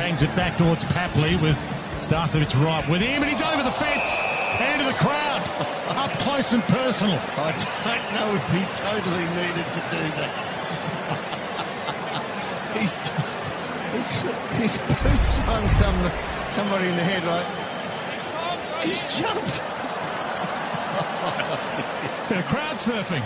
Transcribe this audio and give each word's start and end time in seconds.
Bangs 0.00 0.22
it 0.22 0.34
back 0.34 0.56
towards 0.56 0.82
Papley 0.86 1.38
with 1.42 1.58
Starcevich 1.98 2.54
right 2.64 2.88
with 2.88 3.02
him, 3.02 3.20
and 3.20 3.30
he's 3.30 3.42
over 3.42 3.62
the 3.62 3.70
fence 3.70 4.22
and 4.58 4.80
into 4.80 4.90
the 4.90 4.96
crowd, 4.96 5.42
up 5.90 6.10
close 6.20 6.54
and 6.54 6.62
personal. 6.62 7.18
I 7.36 7.52
don't 7.52 8.12
know 8.16 8.34
if 8.34 8.48
he 8.48 8.64
totally 8.80 9.26
needed 9.36 9.68
to 9.76 9.80
do 9.92 10.00
that. 10.16 10.32
he's, 12.80 12.96
he's, 13.92 14.24
his 14.56 14.80
boot 14.88 15.20
swung 15.20 15.68
some, 15.68 16.00
somebody 16.50 16.88
in 16.88 16.96
the 16.96 17.04
head, 17.04 17.22
right? 17.24 17.44
He's 18.82 19.02
jumped. 19.20 19.60
Bit 22.30 22.38
of 22.38 22.46
crowd 22.46 22.78
surfing. 22.78 23.22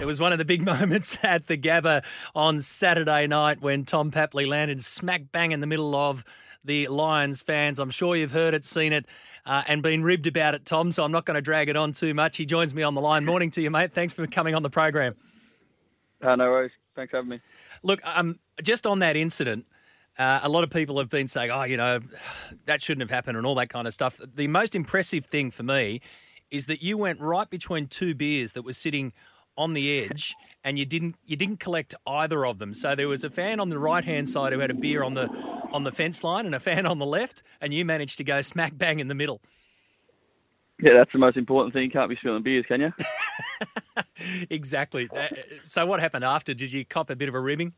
It 0.00 0.04
was 0.04 0.18
one 0.18 0.32
of 0.32 0.38
the 0.38 0.44
big 0.44 0.62
moments 0.64 1.18
at 1.22 1.46
the 1.46 1.56
Gabba 1.56 2.02
on 2.34 2.60
Saturday 2.60 3.26
night 3.26 3.60
when 3.60 3.84
Tom 3.84 4.10
Papley 4.10 4.46
landed 4.46 4.82
smack 4.82 5.30
bang 5.30 5.52
in 5.52 5.60
the 5.60 5.66
middle 5.66 5.94
of 5.94 6.24
the 6.64 6.88
Lions 6.88 7.40
fans. 7.40 7.78
I'm 7.78 7.90
sure 7.90 8.16
you've 8.16 8.32
heard 8.32 8.54
it, 8.54 8.64
seen 8.64 8.92
it, 8.92 9.06
uh, 9.46 9.62
and 9.66 9.82
been 9.82 10.02
ribbed 10.02 10.26
about 10.26 10.54
it, 10.54 10.64
Tom, 10.64 10.92
so 10.92 11.04
I'm 11.04 11.12
not 11.12 11.24
going 11.24 11.36
to 11.36 11.40
drag 11.40 11.68
it 11.68 11.76
on 11.76 11.92
too 11.92 12.14
much. 12.14 12.36
He 12.36 12.46
joins 12.46 12.74
me 12.74 12.82
on 12.82 12.94
the 12.94 13.00
line. 13.00 13.24
Morning 13.24 13.50
to 13.52 13.62
you, 13.62 13.70
mate. 13.70 13.92
Thanks 13.92 14.12
for 14.12 14.26
coming 14.26 14.54
on 14.54 14.62
the 14.62 14.70
program. 14.70 15.14
Uh, 16.20 16.36
no 16.36 16.50
worries. 16.50 16.72
Thanks 16.94 17.10
for 17.10 17.18
having 17.18 17.30
me. 17.30 17.40
Look, 17.82 18.00
um, 18.04 18.38
just 18.62 18.86
on 18.86 19.00
that 19.00 19.16
incident, 19.16 19.66
uh, 20.18 20.40
a 20.42 20.48
lot 20.48 20.62
of 20.62 20.70
people 20.70 20.98
have 20.98 21.08
been 21.08 21.26
saying, 21.26 21.50
oh, 21.50 21.62
you 21.62 21.76
know, 21.76 22.00
that 22.66 22.82
shouldn't 22.82 23.02
have 23.02 23.10
happened 23.10 23.36
and 23.36 23.46
all 23.46 23.54
that 23.56 23.70
kind 23.70 23.86
of 23.86 23.94
stuff. 23.94 24.20
The 24.34 24.46
most 24.46 24.74
impressive 24.74 25.26
thing 25.26 25.50
for 25.50 25.62
me 25.62 26.00
is 26.50 26.66
that 26.66 26.82
you 26.82 26.98
went 26.98 27.18
right 27.20 27.48
between 27.48 27.86
two 27.86 28.14
beers 28.14 28.52
that 28.52 28.62
were 28.62 28.74
sitting 28.74 29.12
on 29.56 29.74
the 29.74 30.04
edge 30.04 30.34
and 30.64 30.78
you 30.78 30.84
didn't 30.84 31.16
you 31.26 31.36
didn't 31.36 31.60
collect 31.60 31.94
either 32.06 32.46
of 32.46 32.58
them. 32.58 32.74
So 32.74 32.94
there 32.94 33.08
was 33.08 33.24
a 33.24 33.30
fan 33.30 33.60
on 33.60 33.68
the 33.68 33.78
right 33.78 34.04
hand 34.04 34.28
side 34.28 34.52
who 34.52 34.60
had 34.60 34.70
a 34.70 34.74
beer 34.74 35.02
on 35.02 35.14
the 35.14 35.28
on 35.72 35.84
the 35.84 35.92
fence 35.92 36.22
line 36.22 36.46
and 36.46 36.54
a 36.54 36.60
fan 36.60 36.86
on 36.86 36.98
the 36.98 37.06
left, 37.06 37.42
and 37.60 37.72
you 37.72 37.84
managed 37.84 38.18
to 38.18 38.24
go 38.24 38.42
smack 38.42 38.76
bang 38.76 39.00
in 39.00 39.08
the 39.08 39.14
middle. 39.14 39.40
Yeah, 40.80 40.94
that's 40.96 41.12
the 41.12 41.18
most 41.18 41.36
important 41.36 41.74
thing. 41.74 41.84
You 41.84 41.90
can't 41.90 42.10
be 42.10 42.16
spilling 42.16 42.42
beers, 42.42 42.64
can 42.66 42.80
you? 42.80 42.92
exactly. 44.50 45.08
Uh, 45.14 45.28
so 45.66 45.86
what 45.86 46.00
happened 46.00 46.24
after? 46.24 46.54
Did 46.54 46.72
you 46.72 46.84
cop 46.84 47.08
a 47.10 47.16
bit 47.16 47.28
of 47.28 47.34
a 47.34 47.40
ribbing? 47.40 47.72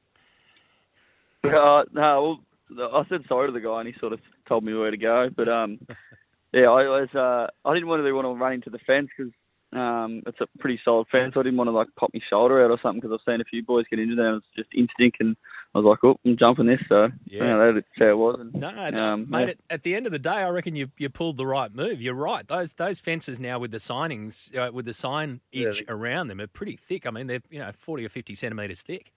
Uh, 1.44 1.84
no, 1.92 2.38
well, 2.75 2.91
I 2.94 3.05
said 3.09 3.25
sorry 3.28 3.48
to 3.48 3.53
the 3.53 3.61
guy, 3.61 3.81
and 3.81 3.88
he 3.88 3.94
sort 4.00 4.14
of 4.14 4.20
told 4.48 4.64
me 4.64 4.75
where 4.75 4.91
to 4.91 4.97
go. 4.97 5.28
But 5.34 5.48
um, 5.48 5.78
yeah, 6.53 6.70
I 6.70 6.88
was 6.88 7.09
uh, 7.14 7.47
I 7.69 7.75
didn't 7.75 7.88
want 7.88 8.05
to 8.05 8.12
want 8.12 8.27
to 8.27 8.31
run 8.31 8.55
into 8.55 8.70
the 8.70 8.78
fence 8.78 9.09
because 9.16 9.33
um, 9.77 10.22
it's 10.27 10.41
a 10.41 10.47
pretty 10.58 10.80
solid 10.84 11.06
fence. 11.11 11.34
I 11.36 11.42
didn't 11.42 11.56
want 11.56 11.69
to 11.69 11.72
like 11.72 11.89
pop 11.97 12.11
my 12.14 12.20
shoulder 12.30 12.64
out 12.64 12.70
or 12.70 12.78
something 12.83 13.00
because 13.00 13.19
I've 13.19 13.33
seen 13.33 13.41
a 13.41 13.44
few 13.44 13.62
boys 13.62 13.86
get 13.91 13.98
into 13.98 14.14
there. 14.14 14.34
And 14.34 14.36
it's 14.39 14.56
just 14.56 14.69
instinct, 14.75 15.19
and 15.20 15.36
I 15.75 15.78
was 15.78 15.84
like, 15.84 15.98
"Oh, 16.05 16.19
I'm 16.25 16.36
jumping 16.36 16.66
this." 16.66 16.81
So 16.89 17.08
yeah, 17.27 17.42
you 17.42 17.48
know, 17.48 17.72
that's 17.75 17.86
how 17.98 18.06
it 18.06 18.19
was. 18.19 18.36
And, 18.41 18.55
no, 18.55 18.69
um, 18.69 19.28
mate. 19.28 19.48
Yeah. 19.48 19.55
At 19.75 19.83
the 19.83 19.94
end 19.94 20.06
of 20.06 20.12
the 20.12 20.19
day, 20.19 20.31
I 20.31 20.48
reckon 20.48 20.77
you 20.77 20.89
you 20.98 21.08
pulled 21.08 21.36
the 21.36 21.47
right 21.47 21.75
move. 21.75 22.00
You're 22.00 22.14
right. 22.14 22.47
Those 22.47 22.75
those 22.75 23.00
fences 23.00 23.41
now 23.41 23.58
with 23.58 23.70
the 23.70 23.78
signings 23.78 24.56
uh, 24.56 24.72
with 24.72 24.86
the 24.86 24.94
sign 24.94 25.41
edge 25.53 25.83
yeah. 25.83 25.92
around 25.92 26.28
them 26.28 26.41
are 26.41 26.47
pretty 26.47 26.77
thick. 26.77 27.06
I 27.06 27.11
mean, 27.11 27.27
they're 27.27 27.42
you 27.50 27.59
know 27.59 27.72
forty 27.77 28.05
or 28.05 28.09
fifty 28.09 28.34
centimeters 28.34 28.83
thick. 28.83 29.12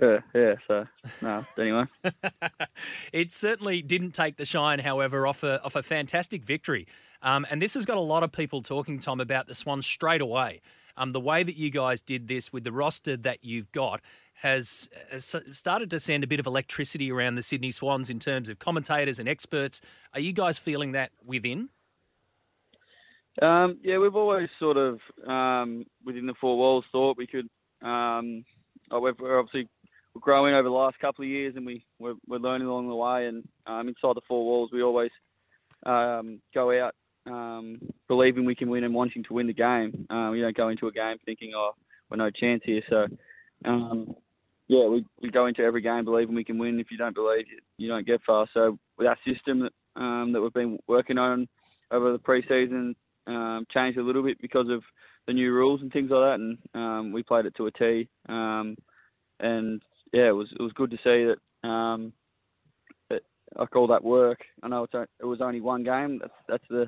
Yeah, 0.00 0.18
yeah. 0.34 0.54
So 0.68 0.86
no, 1.22 1.46
anyway, 1.58 1.84
it 3.12 3.32
certainly 3.32 3.82
didn't 3.82 4.12
take 4.12 4.36
the 4.36 4.44
shine, 4.44 4.78
however, 4.78 5.26
off 5.26 5.42
a 5.42 5.62
off 5.62 5.74
a 5.74 5.82
fantastic 5.82 6.44
victory. 6.44 6.86
Um, 7.26 7.44
and 7.50 7.60
this 7.60 7.74
has 7.74 7.84
got 7.84 7.96
a 7.96 8.00
lot 8.00 8.22
of 8.22 8.30
people 8.30 8.62
talking, 8.62 9.00
Tom, 9.00 9.20
about 9.20 9.48
the 9.48 9.54
Swans 9.54 9.84
straight 9.84 10.20
away. 10.20 10.60
Um, 10.96 11.10
the 11.10 11.20
way 11.20 11.42
that 11.42 11.56
you 11.56 11.70
guys 11.70 12.00
did 12.00 12.28
this 12.28 12.52
with 12.52 12.62
the 12.62 12.70
roster 12.70 13.16
that 13.16 13.44
you've 13.44 13.70
got 13.72 14.00
has, 14.34 14.88
has 15.10 15.34
started 15.52 15.90
to 15.90 15.98
send 15.98 16.22
a 16.22 16.28
bit 16.28 16.38
of 16.38 16.46
electricity 16.46 17.10
around 17.10 17.34
the 17.34 17.42
Sydney 17.42 17.72
Swans 17.72 18.10
in 18.10 18.20
terms 18.20 18.48
of 18.48 18.60
commentators 18.60 19.18
and 19.18 19.28
experts. 19.28 19.80
Are 20.14 20.20
you 20.20 20.32
guys 20.32 20.56
feeling 20.56 20.92
that 20.92 21.10
within? 21.24 21.68
Um, 23.42 23.80
yeah, 23.82 23.98
we've 23.98 24.14
always 24.14 24.48
sort 24.60 24.76
of 24.76 25.00
um, 25.26 25.84
within 26.04 26.26
the 26.26 26.34
four 26.40 26.56
walls 26.56 26.84
thought 26.92 27.18
we 27.18 27.26
could. 27.26 27.48
Um, 27.82 28.44
oh, 28.92 29.00
we're 29.00 29.38
obviously 29.38 29.68
growing 30.20 30.54
over 30.54 30.68
the 30.68 30.74
last 30.74 30.98
couple 31.00 31.24
of 31.24 31.28
years, 31.28 31.54
and 31.56 31.66
we 31.66 31.84
we're, 31.98 32.14
we're 32.28 32.38
learning 32.38 32.68
along 32.68 32.88
the 32.88 32.94
way. 32.94 33.26
And 33.26 33.46
um, 33.66 33.88
inside 33.88 34.14
the 34.14 34.22
four 34.28 34.44
walls, 34.44 34.70
we 34.72 34.82
always 34.82 35.10
um, 35.84 36.40
go 36.54 36.70
out 36.80 36.94
um, 37.26 37.78
believing 38.08 38.44
we 38.44 38.54
can 38.54 38.70
win 38.70 38.84
and 38.84 38.94
wanting 38.94 39.24
to 39.24 39.34
win 39.34 39.46
the 39.46 39.52
game. 39.52 40.06
Uh, 40.10 40.30
we 40.30 40.40
don't 40.40 40.56
go 40.56 40.68
into 40.68 40.86
a 40.86 40.92
game 40.92 41.16
thinking, 41.24 41.52
oh, 41.56 41.72
we're 42.10 42.16
no 42.16 42.30
chance 42.30 42.62
here. 42.64 42.82
So, 42.88 43.06
um, 43.64 44.14
yeah, 44.68 44.86
we, 44.86 45.04
we 45.20 45.30
go 45.30 45.46
into 45.46 45.62
every 45.62 45.82
game 45.82 46.04
believing 46.04 46.34
we 46.34 46.44
can 46.44 46.58
win. 46.58 46.80
If 46.80 46.90
you 46.90 46.98
don't 46.98 47.14
believe, 47.14 47.46
you, 47.78 47.88
don't 47.88 48.06
get 48.06 48.20
far. 48.26 48.46
So, 48.54 48.78
with 48.98 49.06
our 49.06 49.18
system 49.26 49.60
that, 49.60 50.00
um, 50.00 50.32
that 50.32 50.40
we've 50.40 50.52
been 50.52 50.78
working 50.86 51.18
on 51.18 51.48
over 51.90 52.12
the 52.12 52.18
preseason, 52.18 52.94
um, 53.26 53.66
changed 53.72 53.98
a 53.98 54.02
little 54.02 54.22
bit 54.22 54.40
because 54.40 54.68
of 54.70 54.82
the 55.26 55.32
new 55.32 55.52
rules 55.52 55.80
and 55.82 55.92
things 55.92 56.10
like 56.10 56.20
that, 56.20 56.34
and 56.34 56.58
um, 56.74 57.12
we 57.12 57.22
played 57.22 57.46
it 57.46 57.54
to 57.56 57.66
a 57.66 57.70
T. 57.72 58.08
Um, 58.28 58.76
and 59.40 59.82
yeah, 60.12 60.28
it 60.28 60.34
was 60.34 60.48
it 60.58 60.62
was 60.62 60.72
good 60.72 60.90
to 60.92 60.96
see 60.98 61.32
that 61.32 61.68
um, 61.68 62.12
I 63.58 63.66
call 63.66 63.86
that 63.88 64.04
work. 64.04 64.40
I 64.62 64.68
know 64.68 64.84
it's 64.84 64.94
it 65.20 65.24
was 65.24 65.40
only 65.40 65.60
one 65.60 65.84
game. 65.84 66.18
That's 66.20 66.32
that's 66.48 66.68
the 66.68 66.86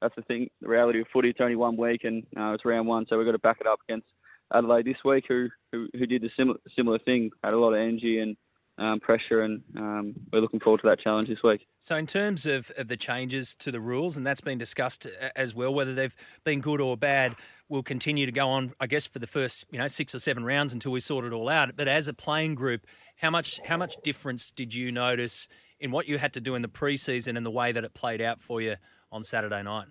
that's 0.00 0.14
the 0.16 0.22
thing. 0.22 0.48
The 0.60 0.68
reality 0.68 1.00
of 1.00 1.06
footy. 1.12 1.30
It's 1.30 1.40
only 1.40 1.56
one 1.56 1.76
week, 1.76 2.04
and 2.04 2.24
uh, 2.36 2.52
it's 2.52 2.64
round 2.64 2.86
one, 2.86 3.06
so 3.08 3.16
we've 3.16 3.26
got 3.26 3.32
to 3.32 3.38
back 3.38 3.58
it 3.60 3.66
up 3.66 3.80
against 3.88 4.06
Adelaide 4.52 4.86
this 4.86 4.96
week, 5.04 5.24
who 5.28 5.48
who, 5.72 5.88
who 5.92 6.06
did 6.06 6.22
the 6.22 6.30
similar 6.36 6.58
similar 6.76 6.98
thing. 7.00 7.30
Had 7.42 7.54
a 7.54 7.58
lot 7.58 7.72
of 7.72 7.80
energy 7.80 8.20
and 8.20 8.36
um, 8.78 9.00
pressure, 9.00 9.42
and 9.42 9.62
um, 9.76 10.14
we're 10.32 10.40
looking 10.40 10.60
forward 10.60 10.80
to 10.82 10.88
that 10.88 11.00
challenge 11.00 11.28
this 11.28 11.42
week. 11.42 11.66
So, 11.80 11.96
in 11.96 12.06
terms 12.06 12.46
of, 12.46 12.70
of 12.76 12.88
the 12.88 12.96
changes 12.96 13.54
to 13.56 13.72
the 13.72 13.80
rules, 13.80 14.16
and 14.16 14.26
that's 14.26 14.40
been 14.40 14.58
discussed 14.58 15.06
uh, 15.06 15.28
as 15.34 15.54
well, 15.54 15.74
whether 15.74 15.94
they've 15.94 16.14
been 16.44 16.60
good 16.60 16.80
or 16.80 16.96
bad, 16.96 17.34
will 17.68 17.82
continue 17.82 18.24
to 18.24 18.32
go 18.32 18.48
on, 18.48 18.72
I 18.80 18.86
guess, 18.86 19.06
for 19.06 19.18
the 19.18 19.26
first 19.26 19.66
you 19.70 19.78
know 19.78 19.88
six 19.88 20.14
or 20.14 20.20
seven 20.20 20.44
rounds 20.44 20.72
until 20.72 20.92
we 20.92 21.00
sort 21.00 21.24
it 21.24 21.32
all 21.32 21.48
out. 21.48 21.70
But 21.76 21.88
as 21.88 22.08
a 22.08 22.14
playing 22.14 22.54
group, 22.54 22.86
how 23.16 23.30
much 23.30 23.60
how 23.64 23.76
much 23.76 23.96
difference 24.02 24.50
did 24.50 24.74
you 24.74 24.92
notice 24.92 25.48
in 25.80 25.90
what 25.90 26.08
you 26.08 26.18
had 26.18 26.32
to 26.34 26.40
do 26.40 26.54
in 26.54 26.62
the 26.62 26.68
preseason 26.68 27.36
and 27.36 27.44
the 27.44 27.50
way 27.50 27.72
that 27.72 27.84
it 27.84 27.94
played 27.94 28.20
out 28.20 28.40
for 28.40 28.60
you 28.60 28.76
on 29.12 29.22
Saturday 29.22 29.62
night? 29.62 29.86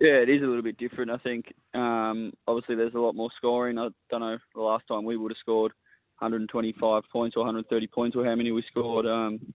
Yeah, 0.00 0.22
it 0.22 0.28
is 0.28 0.42
a 0.42 0.46
little 0.46 0.62
bit 0.62 0.78
different. 0.78 1.10
I 1.10 1.16
think 1.18 1.52
um, 1.74 2.32
obviously 2.46 2.76
there's 2.76 2.94
a 2.94 3.00
lot 3.00 3.16
more 3.16 3.30
scoring. 3.36 3.78
I 3.78 3.88
don't 4.10 4.20
know 4.20 4.38
the 4.54 4.60
last 4.60 4.84
time 4.86 5.04
we 5.04 5.16
would 5.16 5.32
have 5.32 5.38
scored 5.40 5.72
125 6.20 7.02
points 7.12 7.36
or 7.36 7.40
130 7.40 7.86
points 7.88 8.16
or 8.16 8.24
how 8.24 8.34
many 8.36 8.52
we 8.52 8.62
scored. 8.70 9.06
Um, 9.06 9.54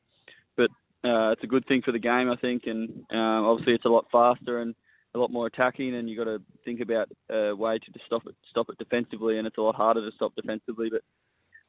but 0.58 0.69
uh, 1.03 1.31
it's 1.31 1.44
a 1.44 1.47
good 1.47 1.66
thing 1.68 1.81
for 1.84 1.94
the 1.94 2.00
game, 2.00 2.30
I 2.30 2.36
think, 2.36 2.63
and 2.66 2.90
um, 3.12 3.46
obviously 3.46 3.74
it's 3.74 3.86
a 3.86 3.90
lot 3.90 4.06
faster 4.12 4.59
and 4.59 4.75
a 5.16 5.19
lot 5.19 5.31
more 5.31 5.47
attacking, 5.47 5.96
and 5.96 6.09
you've 6.09 6.18
got 6.18 6.31
to 6.31 6.42
think 6.66 6.81
about 6.81 7.08
a 7.30 7.53
way 7.56 7.78
to 7.78 8.00
stop 8.06 8.24
it, 8.25 8.36
stop 8.50 8.68
it 8.69 8.78
defensively, 8.78 9.38
and 9.38 9.47
it's 9.47 9.58
a 9.58 9.62
lot 9.62 9.75
harder 9.75 10.02
to 10.02 10.16
stop 10.16 10.36
defensively. 10.36 10.90
But 10.90 11.03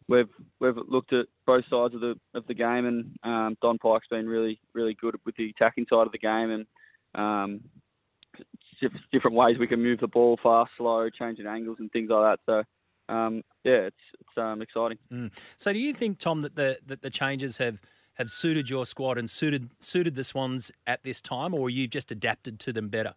we've 0.09 0.29
we've 0.61 0.77
looked 0.89 1.13
at 1.13 1.27
both 1.47 1.65
sides 1.71 1.95
of 1.95 2.01
the 2.01 2.15
of 2.35 2.47
the 2.47 2.55
game, 2.55 2.87
and 2.87 3.19
um, 3.23 3.57
Don 3.63 3.79
Pyke's 3.79 4.09
been 4.09 4.27
really 4.27 4.61
really 4.73 4.97
good 5.01 5.17
with 5.25 5.37
the 5.37 5.51
attacking 5.51 5.87
side 5.89 6.07
of 6.07 6.13
the 6.13 6.19
game, 6.19 6.51
and 6.51 6.67
um, 7.15 7.61
different 9.13 9.37
ways 9.37 9.57
we 9.59 9.67
can 9.67 9.83
move 9.83 10.01
the 10.01 10.09
ball 10.09 10.39
fast, 10.43 10.71
slow, 10.77 11.09
changing 11.11 11.47
angles 11.47 11.77
and 11.81 11.91
things 11.93 12.11
like 12.11 12.39
that. 12.39 12.41
So 13.09 13.15
um, 13.15 13.43
yeah, 13.65 13.89
it's 13.89 13.97
it's 14.21 14.39
um, 14.39 14.63
exciting. 14.63 14.99
Mm. 15.13 15.33
So 15.57 15.73
do 15.73 15.79
you 15.79 15.93
think, 15.93 16.19
Tom, 16.19 16.43
that 16.43 16.57
the 16.57 16.79
that 16.87 17.03
the 17.03 17.11
changes 17.11 17.59
have 17.59 17.81
have 18.15 18.31
suited 18.31 18.71
your 18.71 18.87
squad 18.87 19.19
and 19.19 19.29
suited 19.29 19.71
suited 19.81 20.15
the 20.15 20.25
Swans 20.25 20.71
at 20.87 21.03
this 21.03 21.21
time, 21.21 21.55
or 21.55 21.71
you've 21.71 21.91
just 21.91 22.13
adapted 22.13 22.59
to 22.61 22.73
them 22.73 22.89
better? 22.89 23.15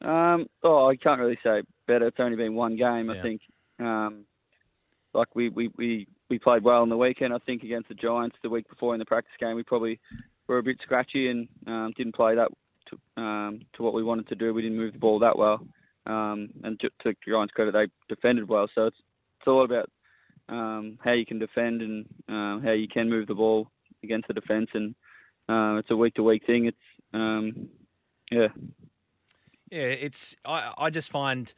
Um, 0.00 0.46
oh, 0.64 0.88
I 0.88 0.96
can't 0.96 1.20
really 1.20 1.38
say 1.44 1.62
better. 1.86 2.08
It's 2.08 2.18
only 2.18 2.36
been 2.36 2.54
one 2.54 2.76
game. 2.76 3.08
Yeah. 3.08 3.18
I 3.18 3.22
think 3.22 3.40
um, 3.78 4.24
like 5.14 5.34
we, 5.34 5.48
we, 5.50 5.70
we, 5.76 6.06
we 6.30 6.38
played 6.38 6.64
well 6.64 6.82
on 6.82 6.88
the 6.88 6.96
weekend. 6.96 7.34
I 7.34 7.38
think 7.38 7.62
against 7.62 7.88
the 7.88 7.94
Giants 7.94 8.36
the 8.42 8.50
week 8.50 8.68
before 8.68 8.94
in 8.94 8.98
the 8.98 9.04
practice 9.04 9.32
game, 9.38 9.56
we 9.56 9.62
probably 9.62 10.00
were 10.46 10.58
a 10.58 10.62
bit 10.62 10.78
scratchy 10.82 11.28
and 11.28 11.48
um, 11.66 11.92
didn't 11.96 12.14
play 12.14 12.34
that 12.34 12.50
to, 12.88 13.22
um, 13.22 13.60
to 13.74 13.82
what 13.82 13.94
we 13.94 14.02
wanted 14.02 14.28
to 14.28 14.34
do. 14.34 14.54
We 14.54 14.62
didn't 14.62 14.78
move 14.78 14.94
the 14.94 14.98
ball 14.98 15.18
that 15.20 15.36
well. 15.36 15.66
Um, 16.06 16.50
and 16.64 16.80
to, 16.80 16.90
to 17.02 17.14
Giants' 17.26 17.52
credit, 17.52 17.72
they 17.72 17.86
defended 18.08 18.48
well. 18.48 18.68
So 18.74 18.86
it's 18.86 18.96
it's 19.42 19.48
all 19.48 19.64
about 19.64 19.90
um, 20.48 20.98
how 21.02 21.12
you 21.12 21.26
can 21.26 21.40
defend 21.40 21.82
and 21.82 22.06
um, 22.28 22.62
how 22.64 22.70
you 22.70 22.86
can 22.86 23.10
move 23.10 23.26
the 23.26 23.34
ball 23.34 23.68
against 24.04 24.28
the 24.28 24.34
defence. 24.34 24.68
And 24.74 24.94
uh, 25.48 25.78
it's 25.78 25.90
a 25.90 25.96
week 25.96 26.14
to 26.14 26.22
week 26.22 26.46
thing. 26.46 26.66
It's 26.66 26.76
um, 27.12 27.68
yeah. 28.30 28.48
Yeah, 29.70 29.80
it's 29.80 30.36
I, 30.44 30.72
I 30.76 30.90
just 30.90 31.10
find 31.10 31.52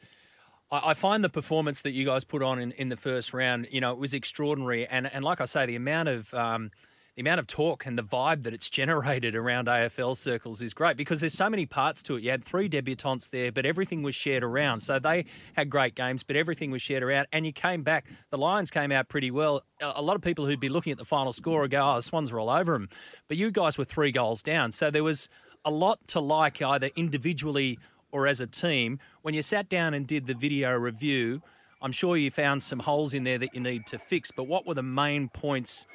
I, 0.71 0.93
find 0.93 1.23
the 1.23 1.29
performance 1.29 1.83
that 1.83 1.91
you 1.91 2.05
guys 2.05 2.23
put 2.23 2.41
on 2.41 2.59
in, 2.59 2.71
in 2.73 2.89
the 2.89 2.97
first 2.97 3.33
round, 3.33 3.67
you 3.71 3.79
know, 3.79 3.91
it 3.91 3.99
was 3.99 4.13
extraordinary. 4.13 4.87
And 4.87 5.11
and 5.13 5.23
like 5.23 5.39
I 5.39 5.45
say, 5.45 5.65
the 5.65 5.75
amount 5.75 6.09
of 6.09 6.33
um, 6.33 6.71
the 7.15 7.21
amount 7.21 7.39
of 7.39 7.47
talk 7.47 7.85
and 7.85 7.97
the 7.97 8.03
vibe 8.03 8.43
that 8.43 8.53
it's 8.53 8.69
generated 8.81 9.35
around 9.35 9.67
AFL 9.67 10.17
circles 10.17 10.61
is 10.61 10.73
great 10.73 10.97
because 10.97 11.19
there's 11.19 11.33
so 11.33 11.49
many 11.49 11.65
parts 11.65 12.01
to 12.03 12.15
it. 12.15 12.23
You 12.23 12.31
had 12.31 12.43
three 12.43 12.67
debutantes 12.67 13.29
there, 13.29 13.51
but 13.51 13.65
everything 13.65 14.03
was 14.03 14.15
shared 14.15 14.43
around. 14.43 14.81
So 14.81 14.99
they 14.99 15.25
had 15.53 15.69
great 15.69 15.95
games, 15.95 16.23
but 16.23 16.35
everything 16.35 16.71
was 16.71 16.81
shared 16.81 17.03
around. 17.03 17.27
And 17.31 17.45
you 17.45 17.53
came 17.53 17.83
back. 17.83 18.07
The 18.31 18.37
Lions 18.37 18.71
came 18.71 18.91
out 18.91 19.07
pretty 19.07 19.31
well. 19.31 19.61
A 19.81 20.01
lot 20.01 20.15
of 20.15 20.21
people 20.21 20.45
who'd 20.45 20.59
be 20.59 20.69
looking 20.69 20.91
at 20.91 20.97
the 20.97 21.05
final 21.05 21.31
score 21.31 21.61
would 21.61 21.71
go, 21.71 21.81
"Oh, 21.81 21.95
the 21.95 22.01
Swans 22.01 22.31
are 22.31 22.39
all 22.39 22.49
over 22.49 22.73
them," 22.73 22.89
but 23.27 23.37
you 23.37 23.51
guys 23.51 23.77
were 23.77 23.85
three 23.85 24.11
goals 24.11 24.41
down. 24.41 24.71
So 24.71 24.89
there 24.91 25.03
was 25.03 25.29
a 25.63 25.71
lot 25.71 25.99
to 26.07 26.19
like 26.19 26.61
either 26.61 26.91
individually 26.95 27.79
or 28.15 28.27
as 28.27 28.39
a 28.39 28.47
team. 28.47 28.97
When 29.23 29.33
you 29.33 29.41
sat 29.41 29.67
down 29.67 29.93
and 29.93 30.07
did 30.07 30.25
the 30.25 30.33
video 30.33 30.71
review, 30.71 31.41
I'm 31.81 31.91
sure 31.91 32.15
you 32.15 32.31
found 32.31 32.63
some 32.63 32.79
holes 32.79 33.13
in 33.13 33.25
there 33.25 33.37
that 33.37 33.53
you 33.53 33.59
need 33.59 33.85
to 33.87 33.99
fix. 33.99 34.31
But 34.31 34.45
what 34.45 34.65
were 34.65 34.73
the 34.73 34.83
main 34.83 35.27
points 35.27 35.85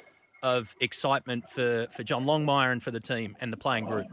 of 0.43 0.75
excitement 0.79 1.49
for, 1.49 1.87
for 1.95 2.03
John 2.03 2.25
Longmire 2.25 2.71
and 2.71 2.81
for 2.81 2.91
the 2.91 2.99
team 2.99 3.35
and 3.41 3.51
the 3.51 3.57
playing 3.57 3.85
group? 3.85 4.05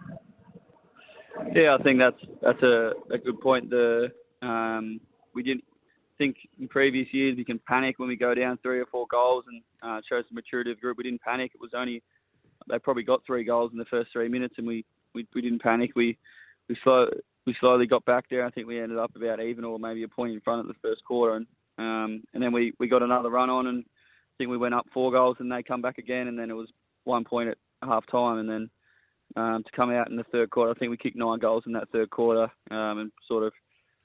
Yeah, 1.54 1.76
I 1.78 1.82
think 1.82 1.98
that's 1.98 2.20
that's 2.42 2.62
a, 2.62 2.92
a 3.12 3.18
good 3.18 3.40
point. 3.40 3.68
The 3.68 4.08
um, 4.40 5.00
we 5.34 5.42
didn't 5.42 5.64
think 6.16 6.36
in 6.58 6.66
previous 6.66 7.06
years 7.12 7.36
we 7.36 7.44
can 7.44 7.60
panic 7.68 7.98
when 7.98 8.08
we 8.08 8.16
go 8.16 8.34
down 8.34 8.58
three 8.62 8.80
or 8.80 8.86
four 8.86 9.06
goals 9.10 9.44
and 9.46 9.62
uh, 9.82 10.00
show 10.08 10.20
some 10.26 10.34
maturity 10.34 10.70
of 10.70 10.78
the 10.78 10.80
group. 10.80 10.96
We 10.96 11.04
didn't 11.04 11.20
panic. 11.20 11.52
It 11.54 11.60
was 11.60 11.70
only 11.76 12.02
they 12.68 12.78
probably 12.78 13.04
got 13.04 13.20
three 13.26 13.44
goals 13.44 13.70
in 13.72 13.78
the 13.78 13.84
first 13.84 14.10
three 14.12 14.28
minutes, 14.28 14.54
and 14.56 14.66
we, 14.66 14.84
we, 15.14 15.26
we 15.34 15.42
didn't 15.42 15.62
panic. 15.62 15.92
We 15.94 16.18
we 16.68 16.76
slow 16.82 17.06
we 17.48 17.56
slowly 17.60 17.86
got 17.86 18.04
back 18.04 18.26
there. 18.28 18.44
I 18.44 18.50
think 18.50 18.66
we 18.66 18.78
ended 18.78 18.98
up 18.98 19.16
about 19.16 19.40
even 19.40 19.64
or 19.64 19.78
maybe 19.78 20.02
a 20.02 20.08
point 20.08 20.34
in 20.34 20.40
front 20.42 20.60
of 20.60 20.66
the 20.66 20.74
first 20.82 21.02
quarter, 21.02 21.36
and 21.36 21.46
um, 21.78 22.22
and 22.34 22.42
then 22.42 22.52
we, 22.52 22.74
we 22.78 22.88
got 22.88 23.02
another 23.02 23.30
run 23.30 23.48
on, 23.48 23.68
and 23.68 23.84
I 23.86 24.34
think 24.36 24.50
we 24.50 24.58
went 24.58 24.74
up 24.74 24.84
four 24.92 25.10
goals, 25.10 25.38
and 25.40 25.50
they 25.50 25.62
come 25.62 25.80
back 25.80 25.96
again, 25.96 26.28
and 26.28 26.38
then 26.38 26.50
it 26.50 26.54
was 26.54 26.68
one 27.04 27.24
point 27.24 27.48
at 27.48 27.56
half 27.82 28.04
time, 28.10 28.38
and 28.38 28.50
then 28.50 28.70
um, 29.34 29.64
to 29.64 29.70
come 29.74 29.90
out 29.90 30.10
in 30.10 30.16
the 30.16 30.24
third 30.24 30.50
quarter, 30.50 30.72
I 30.72 30.74
think 30.74 30.90
we 30.90 30.98
kicked 30.98 31.16
nine 31.16 31.38
goals 31.38 31.62
in 31.66 31.72
that 31.72 31.88
third 31.88 32.10
quarter, 32.10 32.52
um, 32.70 32.98
and 32.98 33.12
sort 33.26 33.44
of 33.44 33.54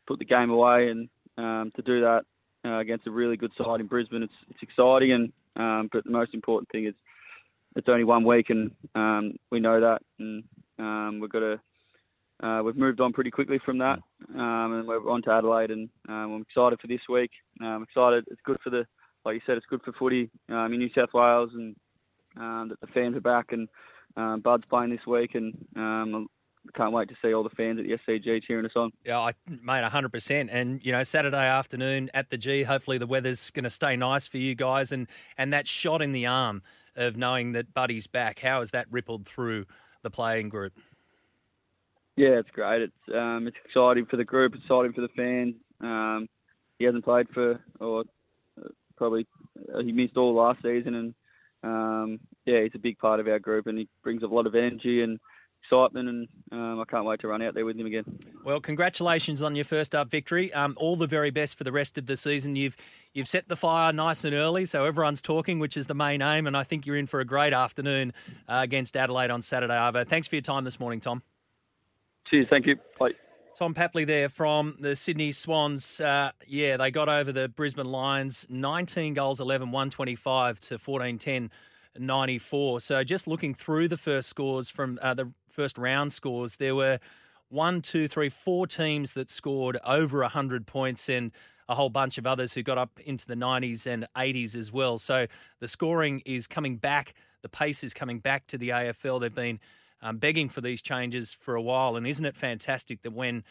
put 0.07 0.19
the 0.19 0.25
game 0.25 0.49
away, 0.49 0.87
and 0.87 1.09
um, 1.37 1.71
to 1.75 1.81
do 1.81 1.99
that 1.99 2.21
uh, 2.63 2.79
against 2.79 3.07
a 3.07 3.11
really 3.11 3.35
good 3.35 3.51
side 3.57 3.81
in 3.81 3.87
Brisbane, 3.87 4.23
it's 4.23 4.33
it's 4.51 4.63
exciting, 4.63 5.11
and 5.11 5.33
um, 5.57 5.89
but 5.91 6.05
the 6.05 6.11
most 6.11 6.33
important 6.33 6.69
thing 6.69 6.85
is 6.85 6.95
it's 7.75 7.89
only 7.89 8.05
one 8.05 8.23
week, 8.23 8.51
and 8.51 8.71
um, 8.95 9.33
we 9.51 9.59
know 9.59 9.81
that, 9.81 10.01
and 10.17 10.45
um, 10.79 11.19
we've 11.19 11.29
got 11.29 11.39
to 11.39 11.59
uh, 12.41 12.61
we've 12.63 12.75
moved 12.75 12.99
on 12.99 13.13
pretty 13.13 13.31
quickly 13.31 13.59
from 13.65 13.77
that, 13.77 13.99
um, 14.35 14.73
and 14.73 14.87
we're 14.87 15.09
on 15.09 15.21
to 15.23 15.31
Adelaide, 15.31 15.71
and 15.71 15.89
um, 16.09 16.33
I'm 16.33 16.41
excited 16.41 16.79
for 16.79 16.87
this 16.87 17.01
week. 17.07 17.31
I'm 17.61 17.67
um, 17.67 17.83
excited. 17.83 18.25
It's 18.31 18.41
good 18.43 18.57
for 18.63 18.69
the, 18.69 18.85
like 19.23 19.35
you 19.35 19.41
said, 19.45 19.57
it's 19.57 19.65
good 19.69 19.81
for 19.83 19.93
footy 19.93 20.29
um, 20.49 20.73
in 20.73 20.79
New 20.79 20.89
South 20.95 21.13
Wales, 21.13 21.51
and 21.53 21.75
um, 22.37 22.69
that 22.69 22.81
the 22.81 22.87
fans 22.87 23.15
are 23.15 23.21
back, 23.21 23.51
and 23.51 23.69
um, 24.17 24.41
Bud's 24.41 24.65
playing 24.69 24.89
this 24.89 25.05
week, 25.05 25.35
and 25.35 25.53
um, 25.75 26.27
can't 26.75 26.93
wait 26.93 27.09
to 27.09 27.15
see 27.21 27.33
all 27.33 27.43
the 27.43 27.49
fans 27.49 27.79
at 27.79 27.85
the 27.85 27.97
SCG 28.11 28.43
cheering 28.43 28.65
us 28.65 28.71
on. 28.75 28.91
Yeah, 29.05 29.19
I 29.19 29.33
made 29.47 29.83
hundred 29.83 30.11
percent. 30.11 30.49
And 30.51 30.83
you 30.85 30.91
know, 30.91 31.03
Saturday 31.03 31.37
afternoon 31.37 32.09
at 32.13 32.29
the 32.29 32.37
G. 32.37 32.63
Hopefully, 32.63 32.97
the 32.97 33.07
weather's 33.07 33.51
going 33.51 33.63
to 33.65 33.69
stay 33.69 33.95
nice 33.95 34.27
for 34.27 34.37
you 34.37 34.55
guys, 34.55 34.91
and 34.91 35.07
and 35.37 35.53
that 35.53 35.67
shot 35.67 36.01
in 36.01 36.11
the 36.13 36.25
arm 36.25 36.61
of 36.95 37.17
knowing 37.17 37.53
that 37.53 37.73
Buddy's 37.73 38.07
back. 38.07 38.39
How 38.39 38.59
has 38.59 38.71
that 38.71 38.87
rippled 38.91 39.25
through 39.25 39.65
the 40.03 40.09
playing 40.09 40.49
group? 40.49 40.73
Yeah, 42.15 42.39
it's 42.39 42.49
great. 42.51 42.83
It's 42.83 43.15
um, 43.15 43.47
it's 43.47 43.57
exciting 43.65 44.05
for 44.05 44.17
the 44.17 44.23
group, 44.23 44.53
exciting 44.55 44.93
for 44.93 45.01
the 45.01 45.09
fans. 45.15 45.55
Um, 45.81 46.27
he 46.77 46.85
hasn't 46.85 47.03
played 47.03 47.27
for, 47.33 47.59
or 47.79 48.03
uh, 48.59 48.67
probably 48.95 49.25
uh, 49.73 49.79
he 49.79 49.91
missed 49.91 50.17
all 50.17 50.35
last 50.35 50.61
season, 50.61 50.93
and 50.95 51.13
um, 51.63 52.19
yeah, 52.45 52.61
he's 52.61 52.75
a 52.75 52.79
big 52.79 52.99
part 52.99 53.19
of 53.19 53.27
our 53.27 53.39
group, 53.39 53.67
and 53.67 53.77
he 53.77 53.87
brings 54.03 54.21
a 54.21 54.27
lot 54.27 54.45
of 54.45 54.53
energy 54.53 55.01
and 55.01 55.19
excitement, 55.63 56.09
and 56.09 56.27
um, 56.51 56.79
I 56.79 56.85
can't 56.85 57.05
wait 57.05 57.21
to 57.21 57.27
run 57.27 57.41
out 57.41 57.53
there 57.53 57.65
with 57.65 57.77
him 57.77 57.85
again. 57.85 58.03
Well, 58.43 58.59
congratulations 58.59 59.41
on 59.41 59.55
your 59.55 59.65
first 59.65 59.95
up 59.95 60.11
victory. 60.11 60.53
Um, 60.53 60.75
all 60.77 60.95
the 60.95 61.07
very 61.07 61.31
best 61.31 61.57
for 61.57 61.63
the 61.63 61.71
rest 61.71 61.97
of 61.97 62.05
the 62.05 62.15
season. 62.15 62.55
You've 62.55 62.75
you've 63.13 63.27
set 63.27 63.47
the 63.47 63.55
fire 63.55 63.91
nice 63.91 64.23
and 64.23 64.35
early, 64.35 64.65
so 64.65 64.85
everyone's 64.85 65.21
talking, 65.21 65.57
which 65.59 65.77
is 65.77 65.87
the 65.87 65.95
main 65.95 66.21
aim, 66.21 66.45
and 66.45 66.55
I 66.55 66.63
think 66.63 66.85
you're 66.85 66.97
in 66.97 67.07
for 67.07 67.21
a 67.21 67.25
great 67.25 67.53
afternoon 67.53 68.13
uh, 68.47 68.59
against 68.63 68.95
Adelaide 68.97 69.31
on 69.31 69.41
Saturday. 69.41 69.75
Ivo, 69.75 70.03
thanks 70.03 70.27
for 70.27 70.35
your 70.35 70.43
time 70.43 70.63
this 70.63 70.79
morning, 70.79 70.99
Tom. 70.99 71.23
Cheers. 72.29 72.47
Thank 72.49 72.65
you. 72.65 72.75
Bye. 72.99 73.11
Tom 73.55 73.75
Papley 73.75 74.07
there 74.07 74.29
from 74.29 74.77
the 74.79 74.95
Sydney 74.95 75.31
Swans. 75.31 76.01
Uh, 76.01 76.31
yeah, 76.47 76.75
they 76.77 76.89
got 76.89 77.07
over 77.07 77.31
the 77.31 77.49
Brisbane 77.49 77.85
Lions 77.85 78.47
19 78.49 79.13
goals, 79.13 79.39
11, 79.39 79.71
125 79.71 80.59
to 80.61 80.79
14 80.79 81.19
10, 81.19 81.51
94. 81.99 82.79
So 82.79 83.03
just 83.03 83.27
looking 83.27 83.53
through 83.53 83.89
the 83.89 83.97
first 83.97 84.29
scores 84.29 84.71
from 84.71 84.97
uh, 85.03 85.13
the 85.13 85.31
first 85.49 85.77
round 85.77 86.11
scores, 86.11 86.55
there 86.55 86.73
were 86.73 86.99
one, 87.49 87.81
two, 87.83 88.07
three, 88.07 88.29
four 88.29 88.65
teams 88.65 89.13
that 89.13 89.29
scored 89.29 89.77
over 89.85 90.21
100 90.21 90.65
points 90.65 91.07
and 91.07 91.31
a 91.69 91.75
whole 91.75 91.89
bunch 91.89 92.17
of 92.17 92.25
others 92.25 92.53
who 92.53 92.63
got 92.63 92.79
up 92.79 92.99
into 93.05 93.27
the 93.27 93.35
90s 93.35 93.85
and 93.85 94.07
80s 94.17 94.55
as 94.55 94.71
well. 94.71 94.97
So 94.97 95.27
the 95.59 95.67
scoring 95.67 96.23
is 96.25 96.47
coming 96.47 96.77
back. 96.77 97.13
The 97.43 97.49
pace 97.49 97.83
is 97.83 97.93
coming 97.93 98.19
back 98.19 98.47
to 98.47 98.57
the 98.57 98.69
AFL. 98.69 99.21
They've 99.21 99.33
been 99.33 99.59
um, 100.03 100.17
begging 100.17 100.49
for 100.49 100.61
these 100.61 100.81
changes 100.81 101.33
for 101.33 101.55
a 101.55 101.61
while. 101.61 101.95
And 101.95 102.05
isn't 102.05 102.25
it 102.25 102.35
fantastic 102.35 103.01
that 103.01 103.13
when 103.13 103.43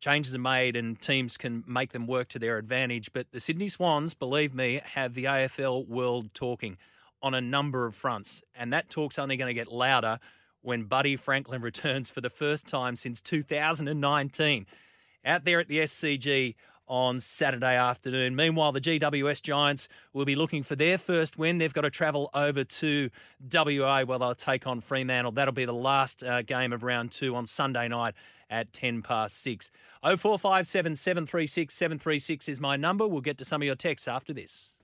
changes 0.00 0.34
are 0.34 0.38
made 0.38 0.76
and 0.76 1.00
teams 1.00 1.36
can 1.38 1.64
make 1.66 1.92
them 1.92 2.06
work 2.06 2.28
to 2.28 2.38
their 2.38 2.58
advantage? 2.58 3.12
But 3.12 3.26
the 3.32 3.40
Sydney 3.40 3.68
Swans, 3.68 4.12
believe 4.14 4.54
me, 4.54 4.82
have 4.84 5.14
the 5.14 5.24
AFL 5.24 5.88
world 5.88 6.32
talking 6.34 6.76
on 7.22 7.34
a 7.34 7.40
number 7.40 7.86
of 7.86 7.94
fronts. 7.94 8.42
And 8.54 8.72
that 8.74 8.90
talk's 8.90 9.18
only 9.18 9.38
going 9.38 9.48
to 9.48 9.54
get 9.54 9.72
louder 9.72 10.20
when 10.60 10.84
Buddy 10.84 11.16
Franklin 11.16 11.62
returns 11.62 12.10
for 12.10 12.20
the 12.20 12.30
first 12.30 12.66
time 12.66 12.96
since 12.96 13.20
2019. 13.22 14.66
Out 15.24 15.44
there 15.46 15.58
at 15.58 15.68
the 15.68 15.78
SCG 15.78 16.54
on 16.86 17.20
Saturday 17.20 17.76
afternoon. 17.76 18.36
Meanwhile, 18.36 18.72
the 18.72 18.80
GWS 18.80 19.42
Giants 19.42 19.88
will 20.12 20.24
be 20.24 20.34
looking 20.34 20.62
for 20.62 20.76
their 20.76 20.98
first 20.98 21.38
win. 21.38 21.58
They've 21.58 21.72
got 21.72 21.82
to 21.82 21.90
travel 21.90 22.30
over 22.34 22.64
to 22.64 23.10
WA 23.52 24.02
where 24.04 24.18
they'll 24.18 24.34
take 24.34 24.66
on 24.66 24.80
Fremantle. 24.80 25.32
That'll 25.32 25.52
be 25.52 25.64
the 25.64 25.72
last 25.72 26.22
uh, 26.22 26.42
game 26.42 26.72
of 26.72 26.82
round 26.82 27.12
two 27.12 27.34
on 27.34 27.46
Sunday 27.46 27.88
night 27.88 28.14
at 28.50 28.72
10 28.72 29.02
past 29.02 29.42
6. 29.42 29.70
0457 30.02 30.96
736 30.96 31.74
736 31.74 32.48
is 32.48 32.60
my 32.60 32.76
number. 32.76 33.06
We'll 33.06 33.20
get 33.20 33.38
to 33.38 33.44
some 33.44 33.62
of 33.62 33.66
your 33.66 33.76
texts 33.76 34.08
after 34.08 34.32
this. 34.32 34.74